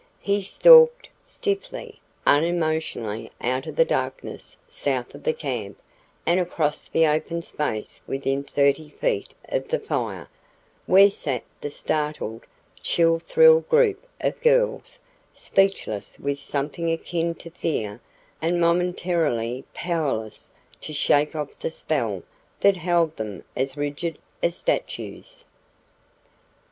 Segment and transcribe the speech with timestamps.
[0.19, 5.79] He stalked, stiffly, unemotionally out of the darkness south of the camp
[6.25, 10.27] and across the open space within thirty feet of the fire,
[10.87, 12.47] where sat the startled,
[12.81, 14.97] chill thrilled group of girls,
[15.35, 18.01] speechless with something akin to fear
[18.41, 20.49] and momentarily powerless
[20.81, 22.23] to shake off the spell
[22.61, 25.45] that held them as rigid as statues.